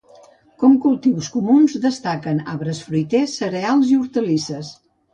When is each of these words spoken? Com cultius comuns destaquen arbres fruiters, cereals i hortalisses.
Com 0.63 0.77
cultius 0.85 1.29
comuns 1.35 1.77
destaquen 1.85 2.41
arbres 2.57 2.83
fruiters, 2.89 3.39
cereals 3.45 3.97
i 3.97 4.03
hortalisses. 4.03 4.79